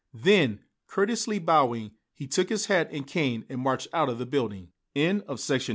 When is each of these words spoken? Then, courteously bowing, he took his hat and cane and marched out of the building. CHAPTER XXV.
Then, 0.15 0.61
courteously 0.87 1.37
bowing, 1.37 1.91
he 2.11 2.25
took 2.25 2.49
his 2.49 2.65
hat 2.65 2.89
and 2.91 3.05
cane 3.05 3.45
and 3.49 3.61
marched 3.61 3.89
out 3.93 4.09
of 4.09 4.17
the 4.17 4.25
building. 4.25 4.69
CHAPTER 4.97 5.19
XXV. 5.27 5.69